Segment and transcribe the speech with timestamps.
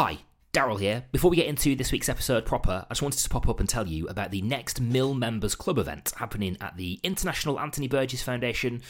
[0.00, 0.18] Hi,
[0.52, 1.06] Darryl here.
[1.10, 3.68] Before we get into this week's episode proper, I just wanted to pop up and
[3.68, 8.22] tell you about the next Mill Members Club event happening at the International Anthony Burgess
[8.22, 8.80] Foundation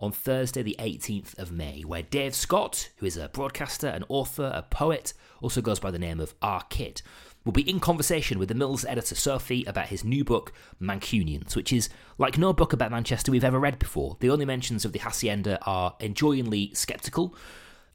[0.00, 4.50] on Thursday, the 18th of May, where Dave Scott, who is a broadcaster, an author,
[4.54, 7.02] a poet, also goes by the name of Argh Kid,
[7.44, 10.50] will be in conversation with the Mills editor Sophie about his new book,
[10.80, 14.16] Mancunians, which is like no book about Manchester we've ever read before.
[14.20, 17.36] The only mentions of the Hacienda are enjoyingly sceptical,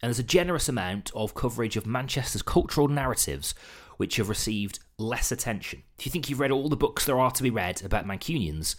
[0.02, 3.54] and there's a generous amount of coverage of Manchester's cultural narratives
[3.98, 5.84] which have received less attention.
[5.98, 8.76] If you think you've read all the books there are to be read about Mancunians,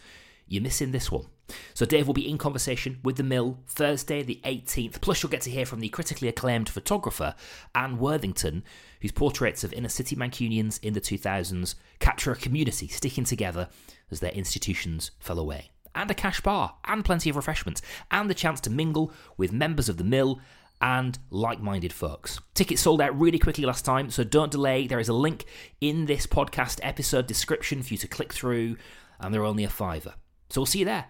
[0.47, 1.27] you're missing this one.
[1.75, 5.01] So Dave will be in conversation with the Mill Thursday the 18th.
[5.01, 7.35] Plus, you'll get to hear from the critically acclaimed photographer
[7.75, 8.65] Anne Worthington,
[9.01, 13.69] whose portraits of inner city Mancunians in the 2000s capture a community sticking together
[14.11, 15.71] as their institutions fell away.
[15.95, 19.89] And a cash bar, and plenty of refreshments, and the chance to mingle with members
[19.89, 20.41] of the Mill
[20.81, 22.41] and like minded folks.
[22.55, 24.87] Tickets sold out really quickly last time, so don't delay.
[24.87, 25.45] There is a link
[25.81, 28.77] in this podcast episode description for you to click through,
[29.19, 30.15] and they're only a fiver.
[30.49, 31.07] So we'll see you there.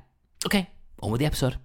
[0.47, 1.57] Okay, on with the episode.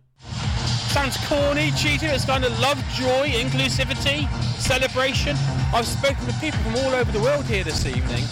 [0.95, 2.05] Sounds corny, cheesy.
[2.05, 4.29] It's kind of love, joy, inclusivity,
[4.59, 5.35] celebration.
[5.73, 8.23] I've spoken to people from all over the world here this evening.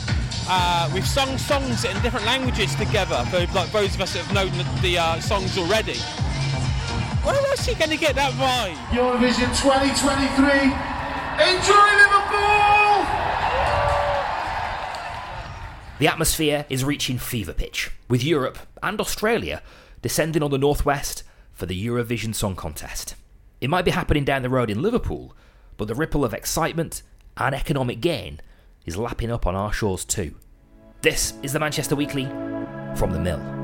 [0.48, 3.24] Uh, we've sung songs in different languages together.
[3.30, 5.98] For like those of us that have known the, the uh, songs already.
[7.24, 8.76] Where else are going to get that vibe?
[8.92, 10.94] Eurovision 2023.
[11.40, 12.84] Enjoy Liverpool!
[16.00, 19.62] The atmosphere is reaching fever pitch, with Europe and Australia
[20.02, 23.16] descending on the northwest for the Eurovision Song Contest.
[23.62, 25.34] It might be happening down the road in Liverpool,
[25.78, 27.04] but the ripple of excitement
[27.38, 28.42] and economic gain
[28.86, 30.36] is lapping up on our shores too.
[31.02, 32.26] This is the Manchester Weekly
[32.96, 33.63] from the Mill.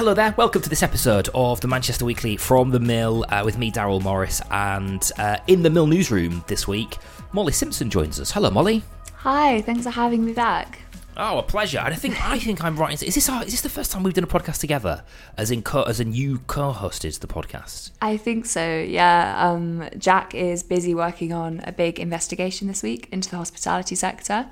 [0.00, 3.58] Hello there, welcome to this episode of the Manchester Weekly from the Mill uh, with
[3.58, 6.96] me, Darryl Morris, and uh, in the Mill newsroom this week,
[7.32, 8.30] Mollie Simpson joins us.
[8.30, 8.82] Hello, Mollie.
[9.16, 10.78] Hi, thanks for having me back.
[11.18, 11.80] Oh, a pleasure.
[11.80, 13.02] And I think I think I'm right.
[13.02, 15.04] Is this our, is this the first time we've done a podcast together?
[15.36, 17.90] As in, co- as in you co-hosted the podcast.
[18.00, 18.78] I think so.
[18.78, 19.50] Yeah.
[19.50, 24.46] Um, Jack is busy working on a big investigation this week into the hospitality sector,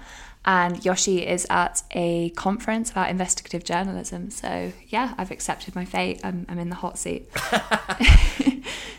[0.44, 4.30] and Yoshi is at a conference about investigative journalism.
[4.30, 6.20] So yeah, I've accepted my fate.
[6.24, 7.28] I'm, I'm in the hot seat.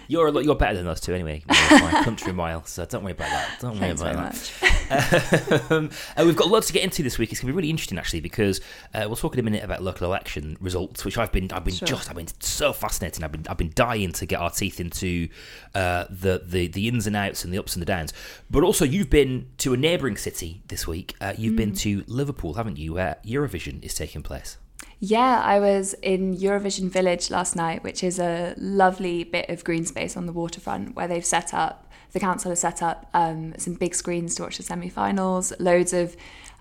[0.09, 1.43] You're a lot, you're better than us two anyway.
[1.47, 3.57] My country mile, so don't worry about that.
[3.61, 5.65] Don't worry about that.
[5.69, 7.31] um, and we've got lots to get into this week.
[7.31, 8.59] It's going to be really interesting, actually, because
[8.95, 11.75] uh, we'll talk in a minute about local election results, which I've been, I've been
[11.75, 11.87] Sure.
[11.87, 13.23] just, I've been so fascinating.
[13.23, 15.29] I've been, I've been dying to get our teeth into
[15.75, 18.11] uh, the, the the ins and outs and the ups and the downs.
[18.49, 21.13] But also, you've been to a neighbouring city this week.
[21.39, 22.93] You've been to Liverpool, haven't you?
[22.93, 24.57] Where Eurovision is taking place.
[24.99, 29.85] Yeah, I was in Eurovision Village last night, which is a lovely bit of green
[29.85, 33.75] space on the waterfront where they've set up, the council has set up um, some
[33.75, 36.17] big screens to watch the semi finals, loads of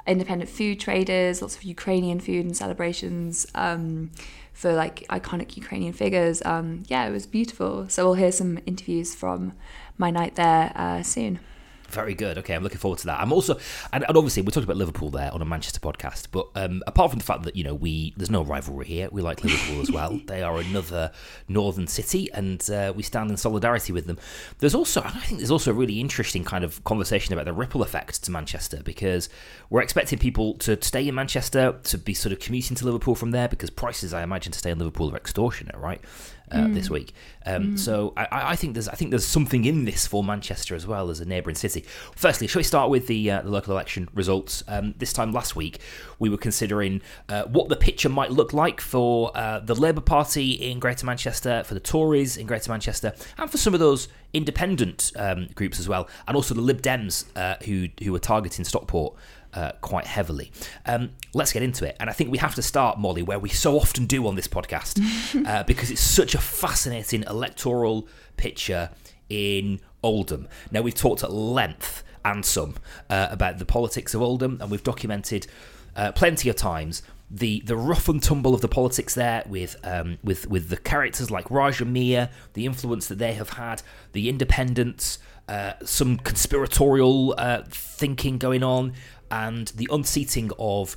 [0.07, 4.11] independent food traders, lots of Ukrainian food and celebrations um,
[4.53, 6.41] for like iconic Ukrainian figures.
[6.45, 7.89] Um, yeah, it was beautiful.
[7.89, 9.53] So we'll hear some interviews from
[9.97, 11.41] my night there uh, soon.
[11.89, 12.37] Very good.
[12.39, 13.19] Okay, I'm looking forward to that.
[13.19, 13.59] I'm also,
[13.95, 17.11] and, and obviously, we talked about Liverpool there on a Manchester podcast, but um, apart
[17.11, 19.91] from the fact that you know we there's no rivalry here, we like Liverpool as
[19.91, 20.21] well.
[20.29, 21.11] They are another
[21.49, 24.19] northern city, and uh, we stand in solidarity with them.
[24.59, 27.83] There's also, I think, there's also a really interesting kind of conversation about the ripple
[27.83, 29.31] effect to Manchester because
[29.71, 33.31] we're expecting people to stay in Manchester to be sort of commuting to Liverpool from
[33.31, 36.03] there because prices, I imagine, to stay in Liverpool are extortionate, right?
[36.51, 37.13] Uh, This week,
[37.47, 40.87] um, so I, I think there's I think there's something in this for Manchester as
[40.87, 41.85] well as a neighbouring city.
[42.17, 44.65] Firstly, shall we start with the uh, the local election results?
[44.67, 45.79] Um, this time last week,
[46.19, 50.53] we were considering uh, what the picture might look like for uh, the Labour Party
[50.53, 55.13] in Greater Manchester, for the Tories in Greater Manchester, and for some of those independent
[55.17, 59.15] um, groups as well, and also the Lib Dems uh, who who were targeting Stockport
[59.59, 60.53] uh, quite heavily.
[60.87, 61.97] Um, let's get into it.
[61.99, 64.47] And I think we have to start, Mollie, where we so often do on this
[64.47, 65.01] podcast,
[65.47, 68.07] uh, because it's such a fascinating electoral
[68.37, 68.91] picture
[69.29, 70.47] in Oldham.
[70.71, 72.77] Now, we've talked at length and some
[73.11, 75.49] uh, about the politics of Oldham, and we've documented
[75.97, 77.03] uh, plenty of times.
[77.31, 81.31] The, the rough and tumble of the politics there with um, with with the characters
[81.31, 85.19] like Raja Miah, the influence that they have had, the independence,
[85.49, 88.93] uh, some conspiratorial uh, thinking going on,
[89.31, 90.97] and the unseating of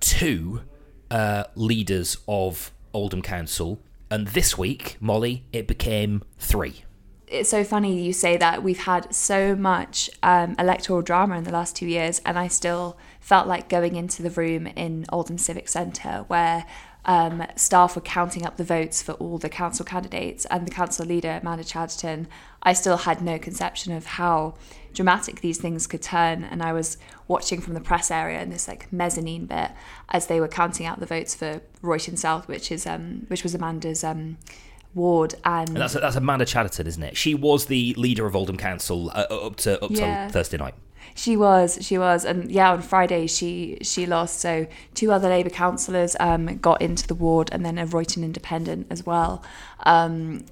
[0.00, 0.62] two
[1.10, 3.80] uh, leaders of Oldham Council.
[4.10, 6.84] And this week, Mollie, it became three.
[7.28, 11.50] it's so funny you say that we've had so much um, electoral drama in the
[11.50, 15.68] last two years, and I still felt like going into the room in Oldham Civic
[15.68, 16.66] Centre where
[17.04, 21.06] um, staff were counting up the votes for all the council candidates and the council
[21.06, 22.28] leader, Amanda Chatterton,
[22.62, 24.54] I still had no conception of how
[24.94, 26.44] dramatic these things could turn.
[26.44, 29.70] And I was watching from the press area in this like mezzanine bit
[30.10, 33.54] as they were counting out the votes for Royton South, which is um, which was
[33.54, 34.36] Amanda's um,
[34.94, 35.34] ward.
[35.44, 37.16] And, And that's that's Amanda Chatterton, isn't it?
[37.16, 40.24] She was the leader of Oldham Council uh, up to up Yeah.
[40.26, 40.74] till Thursday night.
[41.14, 44.40] She was, she was, and yeah, on Friday she she lost.
[44.40, 48.86] So two other Labour councillors um, got into the ward, and then a Royton Independent
[48.88, 49.42] as well.
[49.84, 50.44] Um,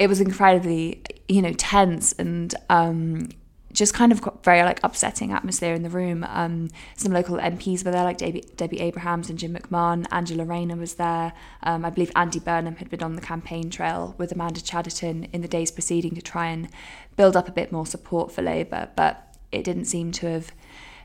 [0.00, 3.28] it was incredibly, you know, tense and um,
[3.70, 6.24] just kind of very like upsetting atmosphere in the room.
[6.26, 10.06] Um, some local MPs were there, like Debbie, Debbie Abrahams and Jim McMahon.
[10.10, 11.34] Angela Rayner was there.
[11.62, 15.42] Um, I believe Andy Burnham had been on the campaign trail with Amanda Chatterton in
[15.42, 16.70] the days preceding to try and
[17.16, 20.52] build up a bit more support for Labour, but it didn't seem to have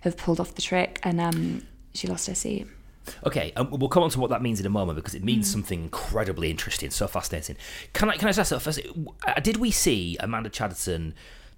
[0.02, 1.64] have pulled off the trick, and um,
[1.94, 2.68] she lost her seat.
[3.26, 5.26] Okay, um, we'll come on to what that means in a moment because it Mm.
[5.26, 7.56] means something incredibly interesting, so fascinating.
[7.94, 8.80] Can I can I just ask first?
[9.28, 11.14] uh, Did we see Amanda Chatterton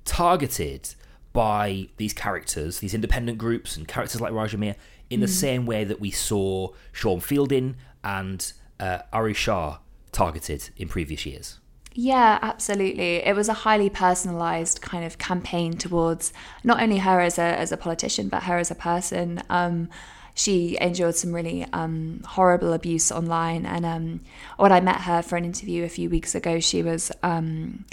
[0.05, 0.95] targeted
[1.33, 4.75] by these characters, these independent groups, and characters like Raja Miah
[5.09, 5.23] in Mm.
[5.23, 9.77] the same way that we saw Sean Fielding and uh, Arooj Shah
[10.11, 11.59] targeted in previous years?
[11.93, 13.17] Yeah, absolutely.
[13.25, 16.31] It was a highly personalized kind of campaign towards
[16.63, 19.41] not only her as a as a politician, but her as a person.
[19.49, 19.89] Um,
[20.37, 24.21] she endured some really um, horrible abuse online, and um,
[24.57, 27.11] when I met her for an interview a few weeks ago, she was.
[27.23, 27.85] Um,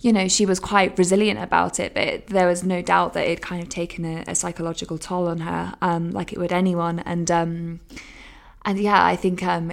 [0.00, 3.42] you know, she was quite resilient about it, but there was no doubt that it
[3.42, 7.00] kind of taken a, a psychological toll on her, um, like it would anyone.
[7.00, 7.80] And um,
[8.64, 9.72] and yeah, I think um,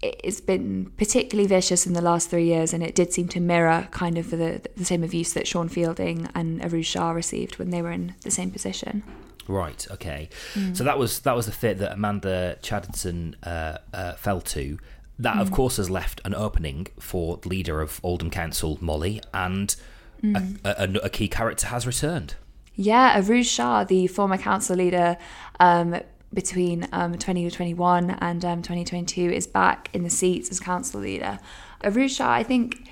[0.00, 3.40] it, it's been particularly vicious in the last three years, and it did seem to
[3.40, 7.68] mirror kind of the, the same abuse that Sean Fielding and Arooj Shah received when
[7.68, 9.02] they were in the same position.
[9.48, 9.86] Right.
[9.92, 10.28] Okay.
[10.54, 10.76] Mm.
[10.76, 14.78] So that was that was the fit that Amanda Chatterton uh, uh, fell to.
[15.18, 15.40] That, Mm.
[15.40, 19.74] of course, has left an opening for the leader of Oldham Council, Mollie, and
[20.22, 20.58] Mm.
[20.64, 22.34] a, a, a key character has returned.
[22.74, 25.18] Yeah, Arooj Shah, the former council leader
[25.60, 26.00] um,
[26.32, 31.38] between um, 2021 and um, 2022, is back in the seats as council leader.
[31.84, 32.88] Arooj Shah, I think,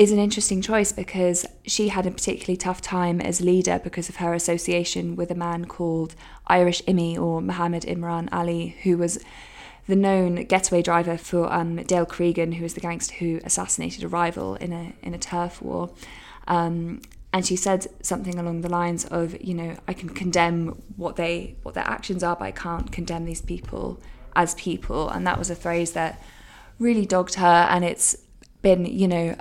[0.00, 4.16] is an interesting choice because she had a particularly tough time as leader because of
[4.16, 6.14] her association with a man called
[6.46, 9.22] Irish Imi or Mohammed Imran Ali, who was
[9.86, 14.08] the known getaway driver for um, Dale Cregan, who was the gangster who assassinated a
[14.08, 15.90] rival in a in a turf war.
[16.48, 17.02] Um,
[17.34, 21.56] and she said something along the lines of, you know, I can condemn what they
[21.62, 24.00] what their actions are, but I can't condemn these people
[24.34, 25.10] as people.
[25.10, 26.22] And that was a phrase that
[26.78, 28.16] really dogged her, and it's
[28.62, 29.36] been, you know,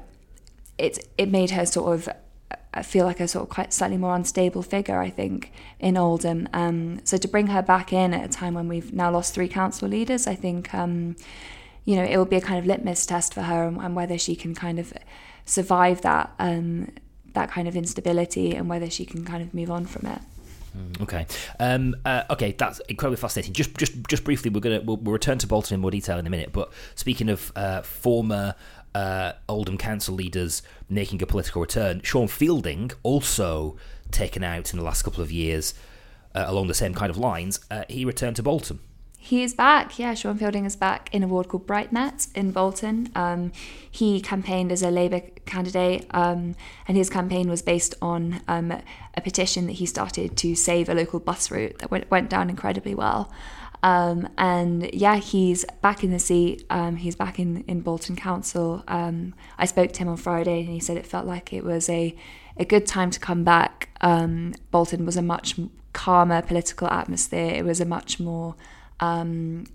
[0.79, 2.09] it it made her sort of
[2.73, 6.47] uh, feel like a sort of quite slightly more unstable figure, I think, in Oldham.
[6.53, 9.47] Um, so to bring her back in at a time when we've now lost three
[9.47, 11.15] council leaders, I think, um,
[11.85, 14.17] you know, it will be a kind of litmus test for her and, and whether
[14.17, 14.93] she can kind of
[15.45, 16.91] survive that um,
[17.33, 20.21] that kind of instability and whether she can kind of move on from it.
[21.01, 21.25] Okay.
[21.59, 23.53] Um, uh, okay, that's incredibly fascinating.
[23.53, 26.27] Just, just, just briefly, we're gonna we'll, we'll return to Bolton in more detail in
[26.27, 26.51] a minute.
[26.53, 28.55] But speaking of uh, former
[28.95, 33.77] uh, Oldham Council leaders making a political return, Sean Fielding also
[34.11, 35.73] taken out in the last couple of years
[36.35, 37.59] uh, along the same kind of lines.
[37.69, 38.79] Uh, he returned to Bolton.
[39.21, 40.13] He is back, yeah.
[40.13, 43.09] Sean Fielding is back in a ward called Breightmet in Bolton.
[43.15, 43.51] Um,
[43.91, 46.55] he campaigned as a Labour candidate, um,
[46.87, 50.93] and his campaign was based on um, a petition that he started to save a
[50.93, 53.29] local bus route that went, went down incredibly well.
[53.81, 56.65] Um, and yeah, he's back in the seat.
[56.69, 58.83] Um, he's back in, in Bolton Council.
[58.87, 61.89] Um, I spoke to him on Friday, and he said it felt like it was
[61.89, 62.15] a
[62.57, 63.87] a good time to come back.
[64.01, 65.57] Um, Bolton was a much
[65.93, 67.53] calmer political atmosphere.
[67.53, 68.55] It was a much more
[68.99, 69.65] um,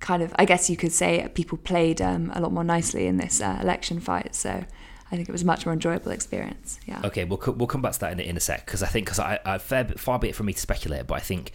[0.00, 3.18] kind of, I guess you could say, people played um, a lot more nicely in
[3.18, 4.34] this uh, election fight.
[4.34, 4.64] So
[5.10, 6.80] I think it was a much more enjoyable experience.
[6.86, 7.02] Yeah.
[7.04, 9.04] Okay, we'll we'll come back to that in, a- in a sec because I think
[9.06, 11.52] because I, I fair far be it from me to speculate, but I think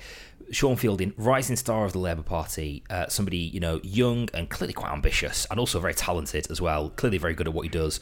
[0.52, 4.74] Sean Fielding, rising star of the Labour Party, uh, somebody you know young and clearly
[4.74, 8.00] quite ambitious and also very talented as well, clearly very good at what he does.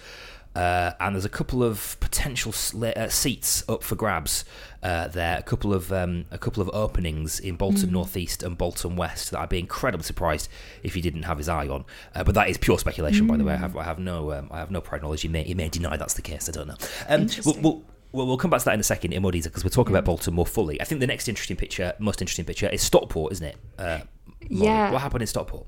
[0.55, 4.45] Uh, and there's a couple of potential uh, seats up for grabs
[4.83, 5.37] uh, there.
[5.37, 9.31] A couple of um, a couple of openings in Bolton North East and Bolton West
[9.31, 10.49] that I'd be incredibly surprised
[10.81, 11.83] if he didn't have his eye on.
[12.13, 13.53] Uh, but that is pure speculation, by the way.
[13.53, 15.23] I have I have no um, I have no prior knowledge.
[15.23, 16.47] He may he may deny that's the case.
[16.47, 16.77] I don't know.
[17.09, 17.83] Um, we'll, we'll,
[18.15, 19.89] well, we'll come back to that in a second in more detail because we'll talk
[19.89, 20.79] about Bolton more fully.
[20.81, 23.57] I think the next interesting picture, most interesting picture, is Stockport, isn't it?
[23.77, 23.99] Uh,
[24.47, 24.91] Yeah.
[24.91, 25.65] What happened in Stockport?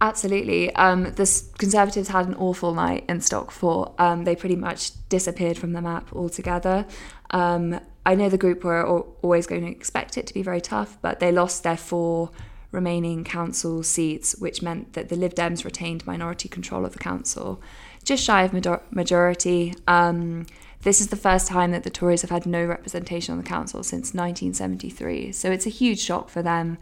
[0.00, 0.74] Absolutely.
[0.76, 3.92] Um, the Conservatives had an awful night in Stockport.
[3.98, 6.86] Um, they pretty much disappeared from the map altogether.
[7.32, 8.82] Um, I know the group were
[9.22, 12.30] always going to expect it to be very tough, but they lost their four
[12.72, 17.60] remaining council seats, which meant that the Lib Dems retained minority control of the council,
[18.02, 19.74] just shy of major- majority.
[19.86, 20.46] Um,
[20.82, 23.82] this is the first time that the Tories have had no representation on the council
[23.82, 26.78] since 1973, so it's a huge shock for them.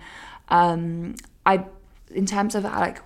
[0.48, 1.64] Um, I,
[2.10, 3.00] in terms of like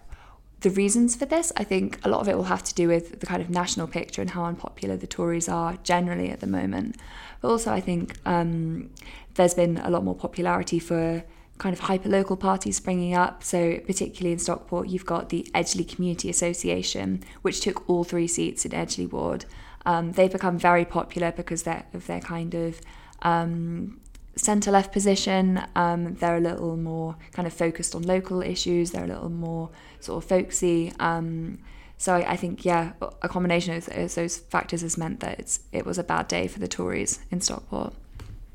[0.61, 3.21] the reasons for this, I think a lot of it will have to do with
[3.21, 6.97] the kind of national picture and how unpopular the Tories are generally at the moment.
[7.41, 8.91] But also, I think um,
[9.35, 11.25] there's been a lot more popularity for
[11.59, 13.43] kind of hyperlocal parties springing up.
[13.43, 18.65] So, particularly in Stockport, you've got the Edgeley Community Association, which took all three seats
[18.65, 19.45] in Edgeley Ward.
[19.85, 22.81] Um, they've become very popular because of their kind of
[23.23, 24.01] um,
[24.37, 25.63] centre left position.
[25.75, 28.91] Um, they're a little more kind of focused on local issues.
[28.91, 29.71] They're a little more
[30.01, 30.93] sort of folksy.
[30.99, 31.59] Um,
[31.99, 35.61] so I, I, think yeah, a combination of those, those factors has meant that it's
[35.71, 37.95] it was a bad day for the Tories in Stockport.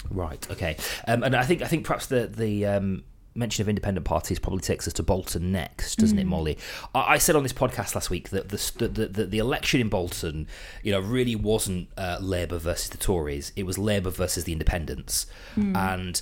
[0.10, 0.46] Right.
[0.52, 0.78] Okay.
[1.08, 3.04] Um, and I think I think perhaps the the um,
[3.38, 6.22] mention of independent parties probably takes us to Bolton next, doesn't mm.
[6.22, 6.58] it, Mollie?
[6.94, 9.90] I, I, said on this podcast last week that the the, the, the election in
[9.90, 10.48] Bolton,
[10.84, 13.52] you know, really wasn't uh, Labour versus the Tories.
[13.56, 15.76] It was Labour versus the Independents, mm.
[15.76, 16.22] and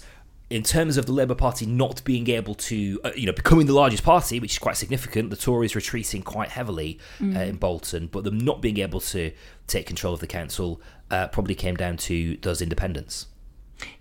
[0.49, 3.73] in terms of the Labour Party not being able to, uh, you know, becoming the
[3.73, 7.35] largest party, which is quite significant, the Tories retreating quite heavily mm.
[7.35, 9.31] uh, in Bolton, but them not being able to
[9.67, 10.79] take control of the council
[11.09, 13.27] uh, probably came down to those independents.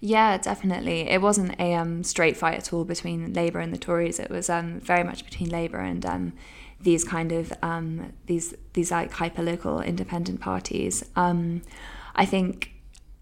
[0.00, 1.08] Yeah, definitely.
[1.08, 4.18] It wasn't a um, straight fight at all between Labour and the Tories.
[4.18, 6.32] It was um, very much between Labour and um,
[6.80, 11.04] these kind of um, these these like hyper local independent parties.
[11.16, 11.62] Um,
[12.14, 12.72] I think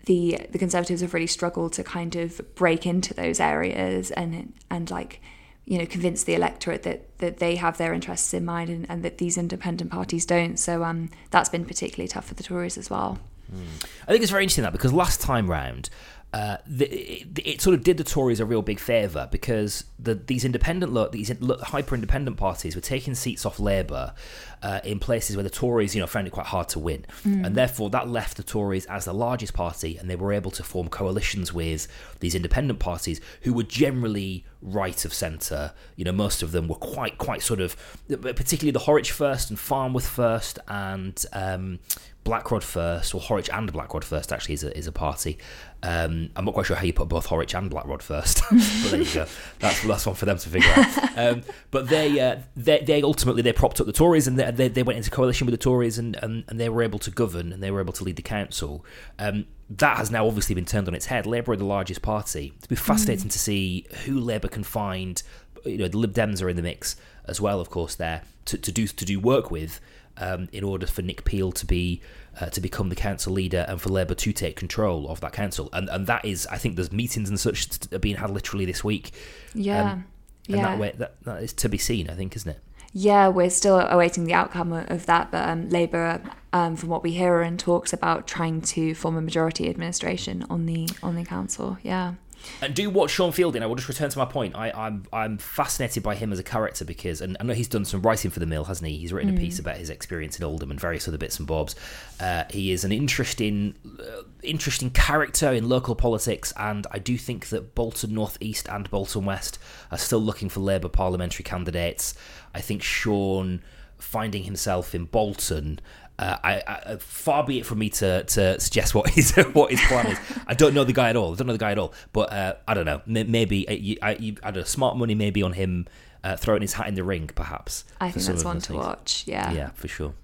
[0.06, 4.90] the the Conservatives have really struggled to kind of break into those areas and and
[4.90, 5.20] like
[5.64, 9.02] you know convince the electorate that that they have their interests in mind and, and
[9.04, 10.58] that these independent parties don't.
[10.58, 13.18] So um, that's been particularly tough for the Tories as well.
[13.52, 13.84] Mm.
[14.08, 15.90] I think it's very interesting that because last time round,
[16.32, 20.14] uh, the, it, it, sort of did the Tories a real big favour because the,
[20.14, 21.30] these independent, these
[21.62, 24.14] hyper independent parties were taking seats off Labour
[24.62, 27.44] uh, in places where the Tories, you know, found it quite hard to win, mm.
[27.44, 30.62] and therefore that left the Tories as the largest party, and they were able to
[30.62, 31.86] form coalitions with
[32.20, 35.72] these independent parties who were generally right of centre.
[35.96, 37.76] You know, most of them were quite, quite sort of,
[38.08, 41.80] particularly the Horwich First and Farnworth First and um,
[42.24, 45.38] Blackrod First, or Horwich and Blackrod First actually is a, is a party.
[45.82, 49.02] Um, I'm not quite sure how you put both Horwich and Blackrod first, but there
[49.02, 49.26] you go.
[49.58, 51.18] That's that's one for them to figure out.
[51.18, 54.68] Um, but they, uh, they they ultimately they propped up the Tories and they, they,
[54.68, 57.52] they, went into coalition with the Tories and, and, and they were able to govern
[57.52, 58.84] and they were able to lead the council.
[59.18, 61.26] Um, that has now obviously been turned on its head.
[61.26, 62.52] Labour are the largest party.
[62.58, 63.32] It'll be fascinating mm.
[63.32, 65.20] to see who Labour can find.
[65.64, 68.58] You know, the Lib Dems are in the mix as well, of course, there to,
[68.58, 69.80] to do to do work with
[70.16, 72.00] um, in order for Nick Peel to be
[72.40, 75.68] uh, to become the council leader and for Labour to take control of that council.
[75.72, 77.68] And and that is, I think, there's meetings and such
[78.00, 79.12] being had literally this week.
[79.54, 80.04] Yeah, um,
[80.48, 80.62] and yeah.
[80.62, 82.60] that way that, that is to be seen, I think, isn't it?
[82.94, 86.20] Yeah, we're still awaiting the outcome of that, but um, Labour,
[86.52, 90.44] um, from what we hear, are in talks about trying to form a majority administration
[90.50, 91.78] on the on the council.
[91.82, 92.14] Yeah.
[92.60, 93.62] And do watch Sean Fielding.
[93.62, 94.54] I will just return to my point.
[94.54, 97.68] I, am I'm, I'm fascinated by him as a character because, and I know he's
[97.68, 98.98] done some writing for the Mill, hasn't he?
[98.98, 99.36] He's written mm.
[99.36, 99.60] a piece mm.
[99.60, 101.74] about his experience in Oldham and various other bits and bobs.
[102.20, 107.48] Uh, he is an interesting, uh, interesting character in local politics, and I do think
[107.48, 109.58] that Bolton North East and Bolton West
[109.90, 112.14] are still looking for Labour parliamentary candidates.
[112.54, 113.62] I think Sean
[114.02, 115.80] finding himself in Bolton
[116.18, 119.80] uh, I, I, far be it from me to, to suggest what his what his
[119.80, 120.18] plan is.
[120.46, 121.32] I don't know the guy at all.
[121.32, 121.94] I don't know the guy at all.
[122.12, 123.02] But uh, I don't know.
[123.06, 124.64] Maybe uh, I, I, I don't know.
[124.64, 125.86] Smart money maybe on him
[126.24, 127.84] uh, throwing his hat in the ring, perhaps.
[128.00, 129.24] I think that's one to watch.
[129.26, 129.52] Yeah.
[129.52, 130.14] Yeah, for sure.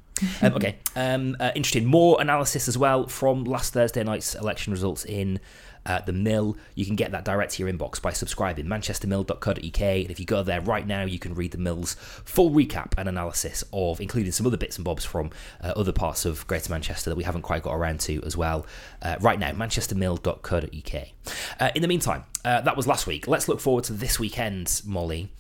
[0.43, 0.77] um, okay.
[0.97, 1.87] Um, uh, interesting.
[1.87, 5.41] More analysis as well from last Thursday night's election results in
[5.87, 6.57] uh, the Mill.
[6.75, 9.81] You can get that direct to your inbox by subscribing manchestermill.co.uk.
[9.81, 13.09] And if you go there right now, you can read the Mill's full recap and
[13.09, 15.31] analysis of, including some other bits and bobs from
[15.63, 18.67] uh, other parts of Greater Manchester that we haven't quite got around to as well.
[19.03, 21.09] Uh, right now, manchestermill.co.uk.
[21.61, 23.29] Uh, in the meantime, uh, that was last week.
[23.29, 25.31] Let's look forward to this weekend, Mollie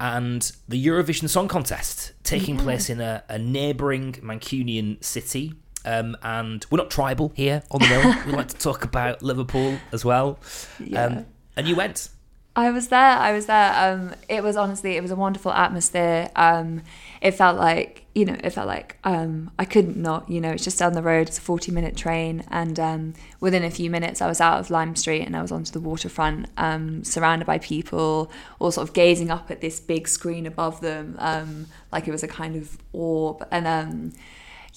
[0.00, 2.62] and the Eurovision Song Contest taking yeah.
[2.62, 5.54] place in a, a neighbouring Mancunian city.
[5.88, 8.14] Um, and we're not tribal here on the mill.
[8.26, 10.38] we like to talk about Liverpool as well.
[10.78, 11.06] Yeah.
[11.06, 11.26] Um,
[11.56, 12.10] and you went.
[12.54, 13.16] I was there.
[13.16, 13.72] I was there.
[13.74, 16.28] Um, it was honestly, it was a wonderful atmosphere.
[16.36, 16.82] Um,
[17.22, 20.28] it felt like, you know, it felt like um, I couldn't not.
[20.28, 21.28] You know, it's just down the road.
[21.28, 24.94] It's a forty-minute train, and um, within a few minutes, I was out of Lime
[24.94, 29.30] Street and I was onto the waterfront, um, surrounded by people, all sort of gazing
[29.30, 33.46] up at this big screen above them, um, like it was a kind of orb.
[33.52, 34.12] And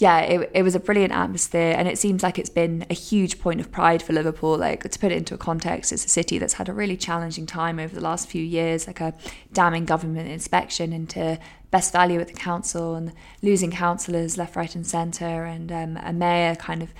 [0.01, 3.39] yeah, it, it was a brilliant atmosphere, and it seems like it's been a huge
[3.39, 4.57] point of pride for Liverpool.
[4.57, 7.45] Like to put it into a context, it's a city that's had a really challenging
[7.45, 9.13] time over the last few years, like a
[9.53, 11.37] damning government inspection into
[11.69, 16.11] best value at the council and losing councillors left, right, and centre, and um, a
[16.11, 16.91] mayor kind of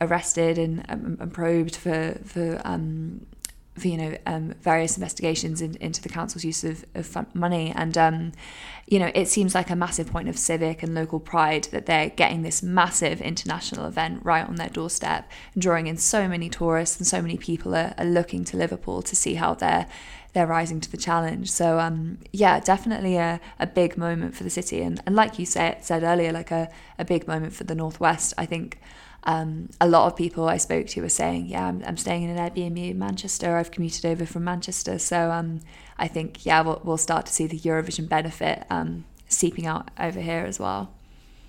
[0.00, 3.26] arrested and, um, and probed for for um,
[3.78, 7.72] for you know um, various investigations in, into the council's use of, of money.
[7.74, 8.32] And um,
[8.86, 12.10] you know it seems like a massive point of civic and local pride that they're
[12.10, 17.06] getting this massive international event right on their doorstep drawing in so many tourists and
[17.06, 19.86] so many people are, are looking to Liverpool to see how they're
[20.32, 21.50] they're rising to the challenge.
[21.50, 24.82] So um, yeah definitely a, a big moment for the city.
[24.82, 26.68] And, and like you said, said earlier like a,
[26.98, 28.34] a big moment for the northwest.
[28.36, 28.78] I think
[29.26, 32.30] um, a lot of people I spoke to were saying, "Yeah, I'm, I'm, staying in
[32.30, 33.56] an Airbnb in Manchester.
[33.56, 35.60] I've commuted over from Manchester." So um,
[35.98, 40.20] I think, yeah, we'll, we'll start to see the Eurovision benefit um, seeping out over
[40.20, 40.92] here as well.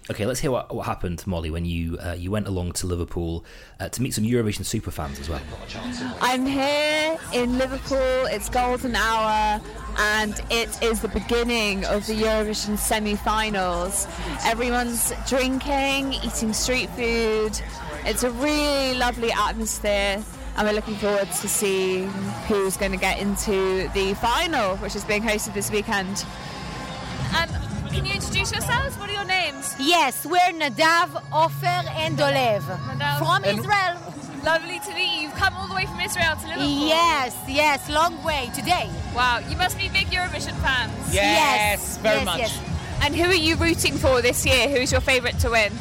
[0.09, 3.43] Okay, let's hear what, what happened, Mollie, when you uh, you went along to Liverpool
[3.81, 5.41] uh, to meet some Eurovision super fans as well.
[6.21, 8.25] I'm here in Liverpool.
[8.27, 9.59] It's golden hour,
[9.97, 14.07] and it is the beginning of the Eurovision semi-finals.
[14.45, 17.59] Everyone's drinking, eating street food.
[18.05, 20.23] It's a really lovely atmosphere,
[20.55, 22.07] and we're looking forward to seeing
[22.47, 26.23] who's going to get into the final, which is being hosted this weekend.
[27.37, 27.49] Um,
[27.89, 28.97] can you introduce yourselves?
[28.97, 29.75] What are your names?
[29.79, 33.19] Yes, we're Nadav, Ofer, and Dolev Nadav.
[33.19, 33.97] from Israel.
[34.43, 35.21] Lovely to meet you.
[35.23, 36.87] You've come all the way from Israel to Liverpool.
[36.87, 38.89] Yes, yes, long way today.
[39.15, 40.93] Wow, you must be big Eurovision fans.
[41.13, 42.39] Yes, yes very yes, much.
[42.39, 42.61] Yes.
[43.01, 44.69] And who are you rooting for this year?
[44.69, 45.73] Who's your favourite to win?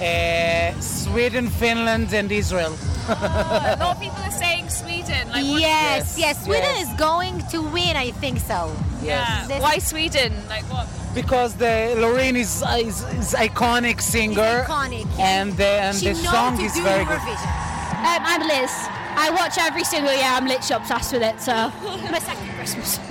[0.00, 2.74] Uh, Sweden, Finland, and Israel.
[3.08, 5.28] oh, a lot of people are saying Sweden.
[5.28, 6.88] Like, yes, yes, Sweden yes.
[6.88, 7.96] is going to win.
[7.96, 8.74] I think so.
[9.02, 9.48] Yes.
[9.50, 9.60] Yeah.
[9.60, 10.32] Why Sweden?
[10.48, 10.86] Like what?
[11.14, 16.78] Because the Loreen is, is, is iconic singer, iconic, and the and the song is
[16.78, 17.18] very good.
[17.18, 18.70] Um, I'm Liz.
[19.16, 20.24] I watch every single year.
[20.24, 21.40] I'm literally obsessed with it.
[21.40, 21.52] So
[22.10, 22.98] my second Christmas.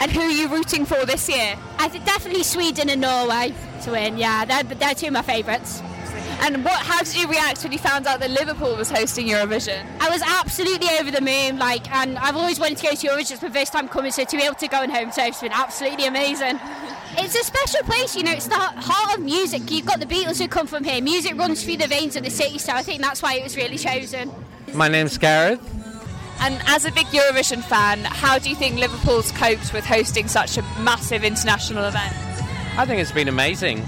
[0.00, 1.56] and who are you rooting for this year?
[1.78, 4.18] I think definitely Sweden and Norway to win.
[4.18, 5.82] Yeah, they're, they're two of my favourites.
[6.42, 6.80] And what?
[6.80, 9.84] How did you react when you found out that Liverpool was hosting Eurovision?
[10.00, 11.58] I was absolutely over the moon.
[11.58, 13.32] Like, and I've always wanted to go to Eurovision.
[13.32, 15.40] It's my first time coming, so to be able to go and home to it's
[15.40, 16.58] been absolutely amazing.
[17.18, 18.30] It's a special place, you know.
[18.30, 19.68] It's the heart of music.
[19.68, 21.02] You've got the Beatles who come from here.
[21.02, 23.56] Music runs through the veins of the city, so I think that's why it was
[23.56, 24.30] really chosen.
[24.72, 25.60] My name's Gareth.
[26.40, 30.56] And as a big Eurovision fan, how do you think Liverpool's coped with hosting such
[30.56, 32.14] a massive international event?
[32.78, 33.84] I think it's been amazing.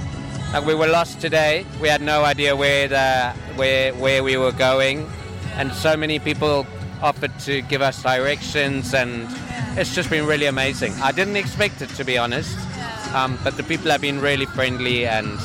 [0.52, 1.64] Like we were lost today.
[1.80, 5.10] We had no idea where the, where where we were going,
[5.56, 6.66] and so many people
[7.00, 9.26] offered to give us directions, and
[9.78, 10.92] it's just been really amazing.
[11.02, 12.54] I didn't expect it to be honest,
[13.14, 15.38] um, but the people have been really friendly and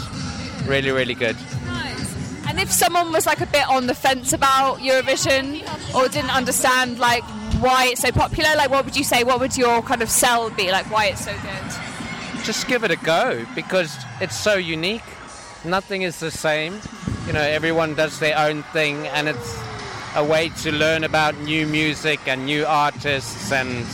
[0.66, 1.38] really really good.
[2.50, 5.64] And if someone was like a bit on the fence about Eurovision
[5.96, 7.24] or didn't understand like
[7.62, 9.24] why it's so popular, like what would you say?
[9.24, 10.70] What would your kind of sell be?
[10.70, 11.87] Like why it's so good?
[12.48, 15.04] Just give it a go because it's so unique.
[15.66, 16.80] Nothing is the same.
[17.26, 19.60] You know, everyone does their own thing, and it's
[20.16, 23.86] a way to learn about new music and new artists and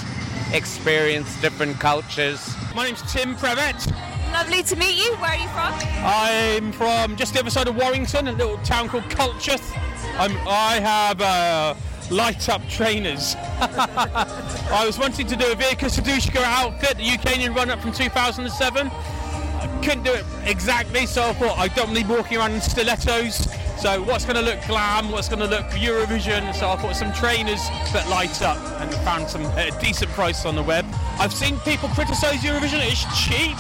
[0.53, 2.55] experience different cultures.
[2.75, 3.91] My name's Tim Prevet.
[4.31, 5.15] Lovely to meet you.
[5.15, 5.73] Where are you from?
[6.05, 9.75] I'm from just the other side of Warrington, a little town called Culcheth.
[10.19, 11.21] I'm, I have.
[11.21, 11.73] Uh,
[12.11, 13.35] light up trainers.
[13.59, 18.87] I was wanting to do a Verka Serduchka outfit, the Ukrainian run up from 2007.
[18.87, 23.47] I couldn't do it exactly, so I thought I don't need walking around in stilettos.
[23.79, 25.11] So what's going to look glam?
[25.11, 26.53] What's going to look Eurovision?
[26.55, 30.45] So I thought some trainers that light up and found some at a decent price
[30.45, 30.85] on the web.
[31.19, 32.79] I've seen people criticise Eurovision.
[32.81, 33.57] It's cheap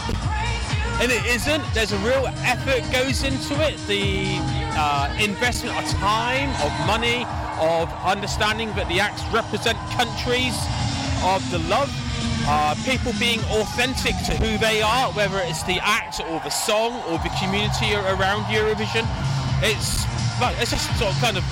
[1.01, 1.63] and it isn't.
[1.73, 3.77] There's a real effort goes into it.
[3.87, 4.37] The
[4.77, 7.25] uh, investment of time, of money,
[7.63, 10.55] of understanding that the acts represent countries,
[11.23, 11.89] of the love,
[12.45, 16.91] uh, people being authentic to who they are, whether it's the act or the song
[17.07, 19.07] or the community around Eurovision.
[19.63, 20.03] It's
[20.59, 21.43] it's just sort of kind of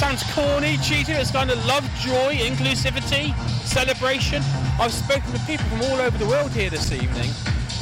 [0.00, 1.12] sounds corny, cheesy.
[1.12, 4.42] It's kind of love, joy, inclusivity, celebration.
[4.80, 7.30] I've spoken to people from all over the world here this evening.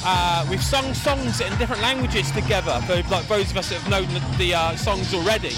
[0.04, 3.90] Uh, we've sung songs in different languages together for like those of us that have
[3.90, 5.54] known the, the uh, songs already.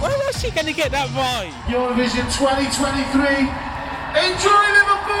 [0.00, 1.50] Where else are you going to get that vibe?
[1.66, 3.18] Eurovision 2023.
[4.30, 5.18] Enjoy Liverpool!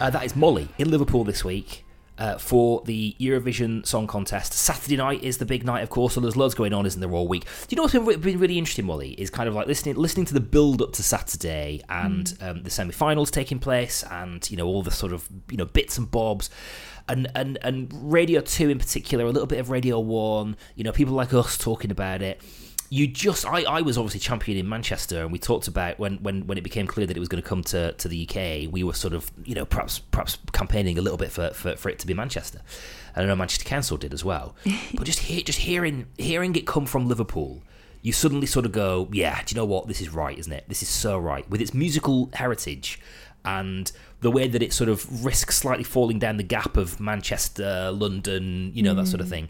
[0.00, 1.86] Uh, that is Mollie in Liverpool this week.
[2.18, 4.52] Uh, for the Eurovision Song Contest.
[4.52, 7.10] Saturday night is the big night, of course, so there's loads going on, isn't there,
[7.10, 7.44] all week?
[7.44, 9.12] Do you know what's been, been really interesting, Mollie?
[9.12, 12.46] Is kind of like listening listening to the build up to Saturday and mm.
[12.46, 15.64] um, the semi finals taking place and, you know, all the sort of, you know,
[15.64, 16.50] bits and bobs.
[17.10, 20.56] And and and Radio Two in particular, a little bit of Radio One.
[20.76, 22.40] You know, people like us talking about it.
[22.92, 26.48] You just, I, I was obviously champion in Manchester, and we talked about when, when,
[26.48, 28.72] when it became clear that it was going to come to, to the UK.
[28.72, 31.88] We were sort of, you know, perhaps perhaps campaigning a little bit for, for, for
[31.88, 32.62] it to be Manchester.
[33.14, 34.56] I know Manchester Council did as well.
[34.94, 37.62] but just hear, just hearing hearing it come from Liverpool,
[38.02, 39.86] you suddenly sort of go, yeah, do you know what?
[39.86, 40.64] This is right, isn't it?
[40.66, 42.98] This is so right with its musical heritage
[43.44, 47.90] and the way that it sort of risks slightly falling down the gap of Manchester,
[47.90, 49.48] London, you know, that sort of thing.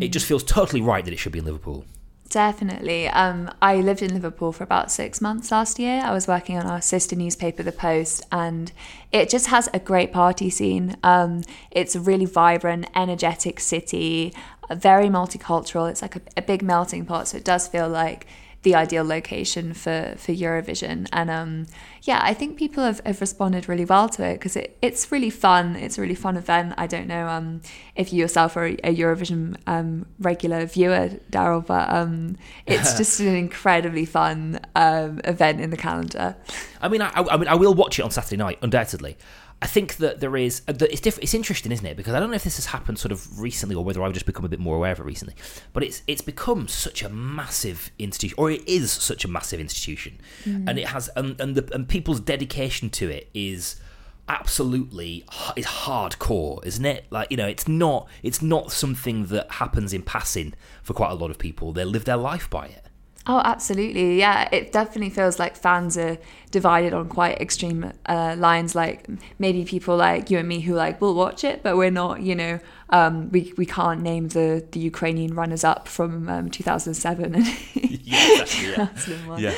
[0.00, 1.84] It just feels totally right that it should be in Liverpool.
[2.32, 3.08] Definitely.
[3.08, 6.00] Um, I lived in Liverpool for about six months last year.
[6.02, 8.72] I was working on our sister newspaper, The Post, and
[9.10, 10.96] it just has a great party scene.
[11.02, 14.32] Um, it's a really vibrant, energetic city,
[14.70, 15.90] very multicultural.
[15.90, 18.26] It's like a, a big melting pot, so it does feel like
[18.62, 21.08] the ideal location for, for Eurovision.
[21.12, 21.66] And um,
[22.02, 25.30] yeah, I think people have, have responded really well to it because it, it's really
[25.30, 25.76] fun.
[25.76, 26.74] It's a really fun event.
[26.76, 27.60] I don't know um,
[27.96, 33.34] if you yourself are a Eurovision um, regular viewer, Darryl, but um, it's just an
[33.34, 36.36] incredibly fun um, event in the calendar.
[36.80, 39.16] I mean, I, I mean, I will watch it on Saturday night, undoubtedly.
[39.62, 41.96] I think that there is uh, that it's diff- it's interesting, isn't it?
[41.96, 44.26] Because I don't know if this has happened sort of recently or whether I've just
[44.26, 45.36] become a bit more aware of it recently.
[45.72, 50.18] But it's it's become such a massive institution, or it is such a massive institution,
[50.44, 50.68] mm.
[50.68, 53.80] and it has and and, the, and people's dedication to it is
[54.28, 57.06] absolutely is hardcore, isn't it?
[57.10, 61.14] Like you know, it's not it's not something that happens in passing for quite a
[61.14, 61.72] lot of people.
[61.72, 62.84] They live their life by it.
[63.26, 64.18] Oh, absolutely.
[64.18, 66.18] Yeah, it definitely feels like fans are
[66.50, 68.74] divided on quite extreme uh, lines.
[68.74, 69.06] Like
[69.38, 72.20] maybe people like you and me who like will watch it, but we're not.
[72.20, 77.34] You know, um, we we can't name the the Ukrainian runners up from um, 2007
[77.34, 78.44] and Yeah, yeah.
[78.44, 79.40] 2001.
[79.40, 79.54] Yeah.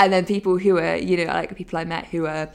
[0.00, 2.48] And then people who are, you know, like people I met who are,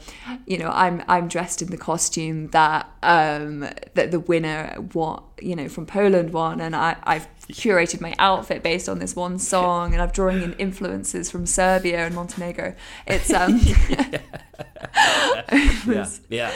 [0.46, 3.60] you know, I'm I'm dressed in the costume that um,
[3.94, 8.62] that the winner what you know from Poland won, and I I've curated my outfit
[8.64, 12.74] based on this one song, and I'm drawing in influences from Serbia and Montenegro.
[13.06, 14.18] It's um, yeah,
[16.28, 16.52] yeah.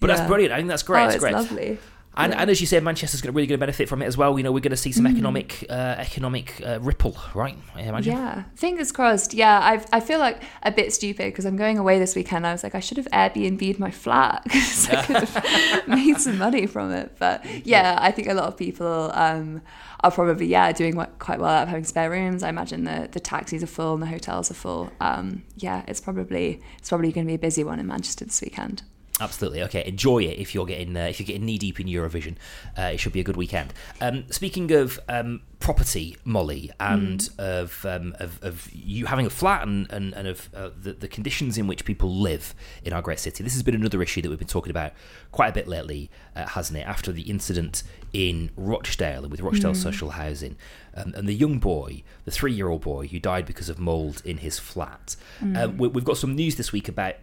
[0.00, 0.16] But Yeah.
[0.16, 0.52] that's brilliant.
[0.52, 1.02] I think that's great.
[1.02, 1.34] Oh, it's it's great.
[1.34, 1.78] lovely.
[2.18, 2.40] And, Yeah.
[2.40, 4.38] and as you said, Manchester's going to really going to benefit from it as well.
[4.38, 7.58] You know, we're going to see some economic uh, economic uh, ripple, right?
[7.74, 8.12] I imagine.
[8.16, 9.34] Yeah, fingers crossed.
[9.34, 12.46] Yeah, I I feel like a bit stupid because I'm going away this weekend.
[12.46, 16.38] I was like, I should have Airbnb'd my flat because I could have made some
[16.38, 17.16] money from it.
[17.18, 19.60] But yeah, I think a lot of people um,
[20.00, 22.42] are probably yeah doing quite well out of having spare rooms.
[22.42, 24.90] I imagine the the taxis are full and the hotels are full.
[25.00, 28.40] Um, yeah, it's probably it's probably going to be a busy one in Manchester this
[28.40, 28.82] weekend.
[29.18, 29.62] Absolutely.
[29.62, 32.36] Okay, enjoy it if you're getting uh, if you're getting knee deep in Eurovision.
[32.76, 33.72] Uh, it should be a good weekend.
[34.00, 39.66] Um, speaking of um, property, Mollie, and of, um, of of you having a flat
[39.66, 43.18] and and, and of uh, the the conditions in which people live in our great
[43.18, 43.42] city.
[43.42, 44.92] This has been another issue that we've been talking about
[45.32, 46.86] quite a bit lately, uh, hasn't it?
[46.86, 50.56] After the incident in Rochdale with Rochdale Social Housing,
[50.94, 54.58] um, and the young boy, the three-year-old boy who died because of mold in his
[54.58, 55.16] flat.
[55.40, 57.14] Um, we, we've got some news this week about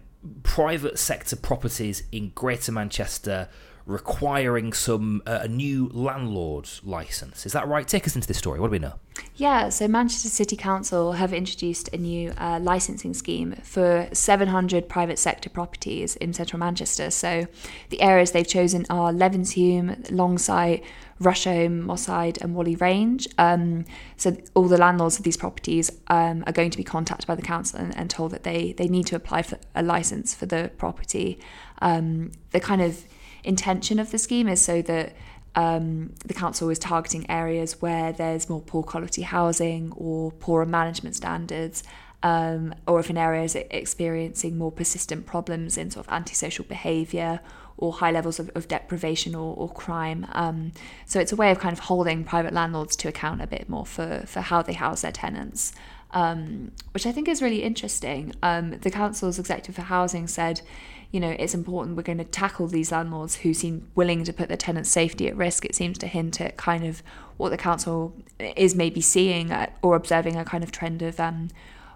[0.44, 3.50] private sector properties in Greater Manchester
[3.86, 7.46] requiring some uh, a new landlord license.
[7.46, 7.88] Is that right?
[7.88, 8.60] Take us into this story.
[8.60, 8.94] What do we know?
[9.36, 15.20] Yeah, so Manchester City Council have introduced a new uh, licensing scheme for 700 private
[15.20, 17.12] sector properties in central Manchester.
[17.12, 17.48] So
[17.90, 20.84] the areas they've chosen are Levenshulme, Longsight,
[21.20, 23.28] Rusholme, Moss Side, and Whalley Range.
[23.38, 23.86] Um,
[24.18, 27.42] so all the landlords of these properties um, are going to be contacted by the
[27.42, 30.72] council and, and told that they they need to apply for a license for the
[30.78, 31.40] property.
[31.82, 33.06] Um, the kind of
[33.44, 35.14] intention of the scheme is so that
[35.56, 41.16] um, the council is targeting areas where there's more poor quality housing or poorer management
[41.16, 41.84] standards,
[42.24, 47.40] um, or if an area is experiencing more persistent problems in sort of antisocial behaviour
[47.78, 50.26] or high levels of, of deprivation or, or crime.
[50.32, 50.72] Um,
[51.06, 53.86] so it's a way of kind of holding private landlords to account a bit more
[53.86, 55.74] for, for how they house their tenants.
[56.14, 58.34] Um, which I think is really interesting.
[58.44, 60.62] Um, the council's executive for housing said,
[61.10, 64.48] you know, it's important we're going to tackle these landlords who seem willing to put
[64.48, 65.66] their tenants' safety at risk.
[65.66, 67.02] It seems to hint at kind of
[67.38, 71.50] what the council is maybe seeing at, or observing a kind of trend of um,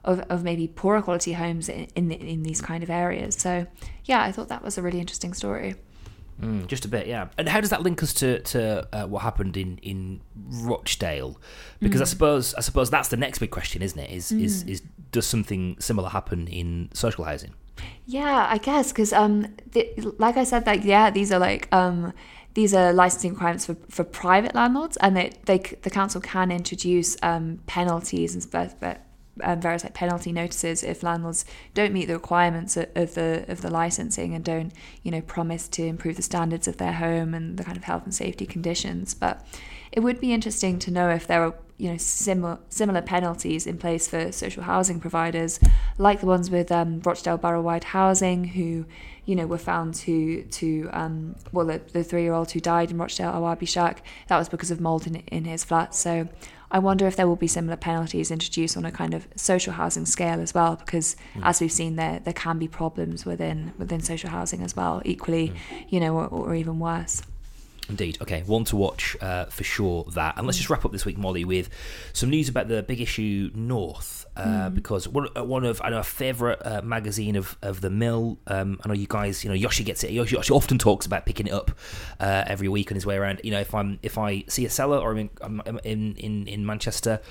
[0.04, 3.36] of, of maybe poorer quality homes in in, in these kind of areas.
[3.36, 3.68] So
[4.06, 5.76] yeah, I thought that was a really interesting story.
[6.42, 7.30] Mm, just a bit, yeah.
[7.38, 11.40] And how does that link us to to uh, what happened in in Rochdale?
[11.80, 14.12] Because I suppose I suppose that's the next big question, isn't it?
[14.12, 17.54] Is is is does something similar happen in social housing?
[18.06, 22.14] Yeah, I guess because um, the, like I said, like yeah, these are like um,
[22.54, 27.18] these are licensing requirements for, for private landlords, and they, they the council can introduce
[27.24, 29.02] um, penalties and stuff, but
[29.44, 33.62] um, various like penalty notices if landlords don't meet the requirements of, of the of
[33.62, 34.72] the licensing and don't
[35.04, 38.04] you know promise to improve the standards of their home and the kind of health
[38.04, 39.14] and safety conditions.
[39.14, 39.46] But
[39.92, 43.78] it would be interesting to know if there are you know similar similar penalties in
[43.78, 45.60] place for social housing providers,
[45.98, 48.86] like the ones with um, Rochdale Borough-wide Housing, who
[49.26, 53.32] you know were found to to um, well the, the three-year-old who died in Rochdale
[53.32, 53.98] Awaab Ishak
[54.28, 55.94] that was because of mold in, in his flat.
[55.94, 56.28] So
[56.70, 60.06] I wonder if there will be similar penalties introduced on a kind of social housing
[60.06, 61.42] scale as well, because mm.
[61.44, 65.50] as we've seen, there there can be problems within within social housing as well, equally,
[65.50, 65.86] mm.
[65.90, 67.22] you know, or, or even worse.
[67.90, 68.18] Indeed.
[68.22, 70.06] Okay, one to watch uh, for sure.
[70.14, 71.70] That, and let's just wrap up this week, Mollie, with
[72.14, 74.76] some news about the big issue North, uh, mm.
[74.76, 78.40] because one, uh, one of I know a favourite uh, magazine of, of the Mill.
[78.48, 80.12] Um, I know you guys, you know, Yoshi gets it.
[80.12, 81.72] Yoshi, Yoshi often talks about picking it up
[82.20, 83.40] uh, every week on his way around.
[83.44, 86.48] You know, if I'm if I see a seller or I'm in I'm in, in,
[86.48, 87.22] in Manchester.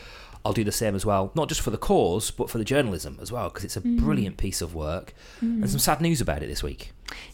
[0.44, 3.18] I'll do the same as well, not just for the cause, but for the journalism
[3.20, 3.98] as well, because it's a mm.
[3.98, 5.12] brilliant piece of work.
[5.42, 5.62] Mm.
[5.62, 6.92] And some sad news about it this week.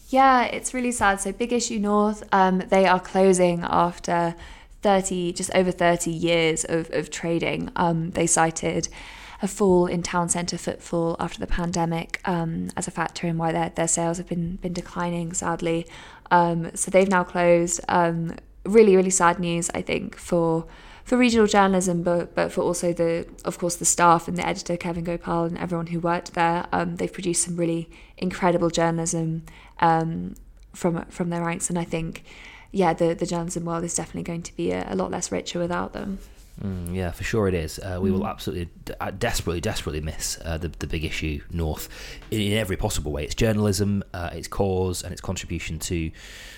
[0.09, 1.21] Yeah, it's really sad.
[1.21, 4.35] So, Big Issue North, um, they are closing after
[4.81, 7.71] 30, just over 30 years of, of trading.
[7.75, 8.89] Um, they cited
[9.41, 13.51] a fall in town centre footfall after the pandemic um, as a factor in why
[13.51, 15.87] their, their sales have been, been declining, sadly.
[16.29, 17.81] Um, so, they've now closed.
[17.89, 20.65] Um, really, really sad news, I think, for
[21.03, 24.77] for regional journalism, but but for also the of course the staff and the editor
[24.77, 26.65] Kevin Gopal and everyone who worked there.
[26.71, 29.43] Um, they've produced some really incredible journalism
[29.79, 30.35] um,
[30.73, 32.23] from from their ranks, and I think
[32.71, 35.59] yeah, the the journalism world is definitely going to be a, a lot less richer
[35.59, 36.19] without them.
[36.61, 37.79] Mm, yeah, for sure it is.
[37.79, 38.13] Uh, we mm.
[38.13, 41.89] will absolutely, uh, desperately, desperately miss uh, the the big issue North
[42.29, 43.23] in, in every possible way.
[43.23, 46.11] Its journalism, uh, its cause, and its contribution to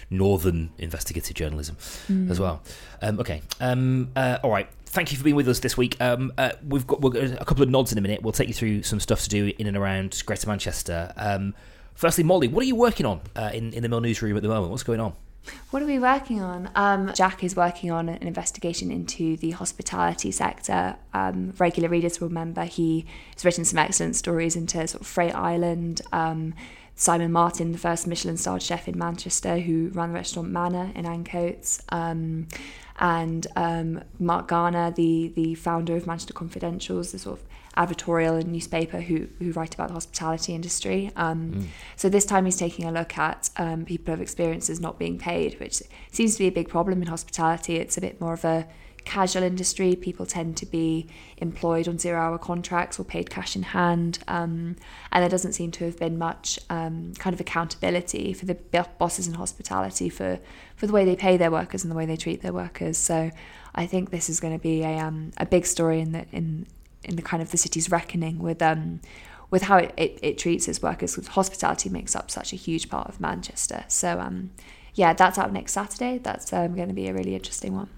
[0.09, 1.77] northern investigative journalism
[2.09, 2.29] mm.
[2.29, 2.61] as well.
[3.01, 4.69] Um, okay, um, uh, all right.
[4.87, 5.99] Thank you for being with us this week.
[5.99, 8.21] Um, uh, we've got a couple of nods in a minute.
[8.21, 11.11] We'll take you through some stuff to do in and around Greater Manchester.
[11.17, 11.53] Um,
[11.95, 13.21] firstly, Mollie, what are you working on
[13.53, 14.71] in in the Mill newsroom at the moment?
[14.71, 15.13] What's going on?
[15.69, 16.69] What are we working on?
[16.75, 20.95] Um, Jack is working on an investigation into the hospitality sector.
[21.13, 25.35] Um, regular readers will remember he has written some excellent stories into sort of Freight
[25.35, 26.01] Island.
[26.11, 26.53] Um,
[26.95, 31.05] Simon Martin, the first Michelin starred chef in Manchester, who ran the restaurant Mana in
[31.05, 31.83] Ancoats.
[31.89, 32.47] Um,
[32.97, 37.45] and um, Mark Garner, the the founder of Manchester Confidentials, the sort of
[37.77, 41.11] advertorial and newspaper who who write about the hospitality industry.
[41.15, 41.65] Um, mm.
[41.95, 45.59] So this time he's taking a look at um, people of experiences not being paid,
[45.59, 47.75] which seems to be a big problem in hospitality.
[47.77, 48.67] It's a bit more of a
[49.05, 49.95] casual industry.
[49.95, 51.07] People tend to be
[51.37, 54.19] employed on zero hour contracts or paid cash in hand.
[54.27, 54.75] Um,
[55.11, 58.55] and there doesn't seem to have been much um, kind of accountability for the
[58.97, 60.39] bosses in hospitality for,
[60.75, 62.97] for the way they pay their workers and the way they treat their workers.
[62.97, 63.31] So
[63.75, 66.65] I think this is going to be a, um, a big story in the, in,
[67.05, 69.01] in the kind of the city's reckoning with um,
[69.51, 72.89] with how it, it, it treats its workers because hospitality makes up such a huge
[72.89, 73.85] part of Manchester.
[73.87, 74.51] So um,
[74.95, 76.17] yeah, that's out next Saturday.
[76.17, 77.89] That's um, going to be a really interesting one.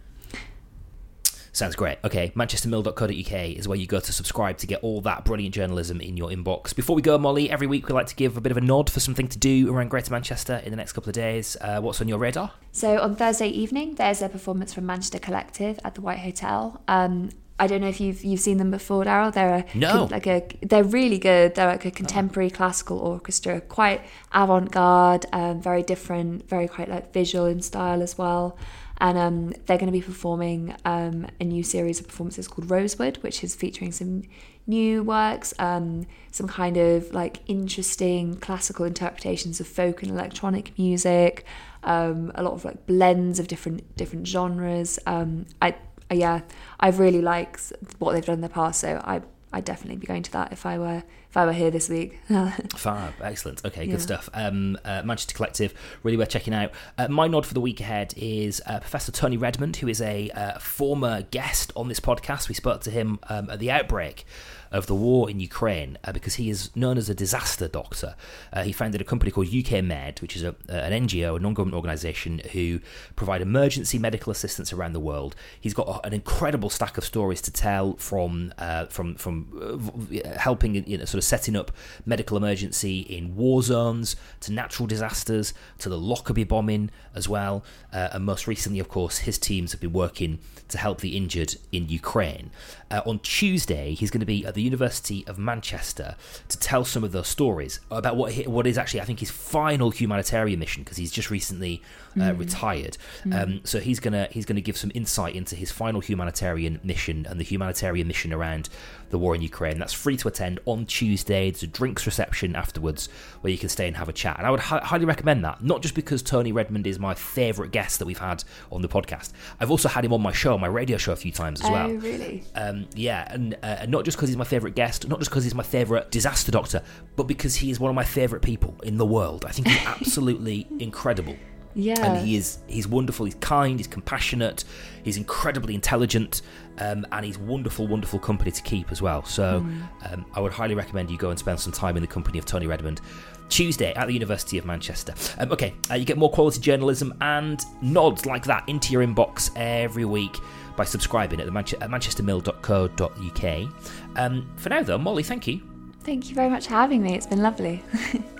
[1.57, 1.97] Sounds great.
[2.03, 6.15] Okay, manchestermill.co.uk is where you go to subscribe to get all that brilliant journalism in
[6.15, 6.75] your inbox.
[6.75, 8.91] Before we go, Mollie, every week we like to give a bit of a nod
[8.91, 11.57] for something to do around Greater Manchester in the next couple of days.
[11.59, 12.51] Uh, what's on your radar?
[12.71, 16.79] So on Thursday evening, there's a performance from Manchester Collective at the White Hotel.
[16.87, 19.33] Um, I don't know if you've you've seen them before, Darryl.
[19.33, 20.07] They're a, no.
[20.11, 21.55] like a they're really good.
[21.55, 27.45] They're like a contemporary classical orchestra, quite avant-garde, um, very different, very quite like visual
[27.45, 28.57] in style as well.
[28.99, 33.17] And um, they're going to be performing um, a new series of performances called Rosewood,
[33.17, 34.23] which is featuring some
[34.65, 41.45] new works, um, some kind of like interesting classical interpretations of folk and electronic music,
[41.83, 44.99] um, a lot of like blends of different different genres.
[45.05, 45.75] Um, I
[46.11, 46.41] yeah,
[46.79, 47.59] I've really like
[47.99, 49.21] what they've done in the past, so I
[49.53, 52.19] I'd definitely be going to that if I were if I were here this week.
[52.75, 53.65] Fab, excellent.
[53.65, 53.91] Okay, yeah.
[53.91, 54.29] good stuff.
[54.33, 56.71] Um, uh, Manchester Collective, really worth checking out.
[56.97, 60.29] Uh, my nod for the week ahead is uh, Professor Tony Redmond, who is a
[60.31, 62.49] uh, former guest on this podcast.
[62.49, 64.25] We spoke to him um, at the outbreak
[64.71, 68.15] of the war in Ukraine uh, because he is known as a disaster doctor.
[68.51, 71.53] Uh, he founded a company called UK Med, which is a, an NGO, a non
[71.53, 72.79] government organisation who
[73.15, 75.35] provide emergency medical assistance around the world.
[75.59, 80.37] He's got a, an incredible stack of stories to tell from uh, from from uh,
[80.37, 81.71] helping you know, sort of setting up
[82.05, 87.63] medical emergency in war zones, to natural disasters, to the Lockerbie bombing as well.
[87.93, 91.55] Uh, and most recently, of course, his teams have been working to help the injured
[91.71, 92.51] in Ukraine.
[92.89, 96.15] Uh, on Tuesday, he's going to be at the University of Manchester
[96.47, 99.29] to tell some of those stories about what he, what is actually, I think, his
[99.31, 101.81] final humanitarian mission because he's just recently
[102.15, 102.39] uh, Mm.
[102.39, 102.97] retired.
[103.25, 103.43] Mm.
[103.43, 107.39] Um, so he's gonna he's gonna give some insight into his final humanitarian mission and
[107.39, 108.69] the humanitarian mission around
[109.09, 109.77] the war in Ukraine.
[109.79, 111.51] That's free to attend on Tuesday.
[111.51, 113.07] There's a drinks reception afterwards
[113.41, 114.37] where you can stay and have a chat.
[114.37, 115.63] And I would hi- highly recommend that.
[115.63, 119.31] Not just because Tony Redmond is my favourite guest that we've had on the podcast.
[119.59, 121.71] I've also had him on my show, my radio show, a few times as Oh,
[121.71, 121.89] well.
[121.89, 122.43] really?
[122.55, 125.55] Um, yeah, and, uh, not just because he's my favourite guest, not just because he's
[125.55, 126.81] my favourite disaster doctor,
[127.15, 129.45] but because he is one of my favourite people in the world.
[129.45, 131.35] I think he's absolutely incredible.
[131.75, 132.03] Yeah.
[132.03, 134.63] And he is he's wonderful, he's kind, he's compassionate,
[135.03, 136.41] he's incredibly intelligent,
[136.79, 139.23] um, and he's wonderful, wonderful company to keep as well.
[139.25, 140.11] So Mm.
[140.11, 142.45] um, I would highly recommend you go and spend some time in the company of
[142.45, 143.01] Tony Redmond.
[143.49, 145.13] Tuesday at the University of Manchester.
[145.37, 149.51] Um, okay, uh, you get more quality journalism and nods like that into your inbox
[149.55, 150.35] every week
[150.77, 153.69] by subscribing at, the Manche- at manchestermill.co.uk.
[154.15, 155.61] Um, for now, though, Mollie, thank you.
[156.03, 157.15] Thank you very much for having me.
[157.15, 157.83] It's been lovely.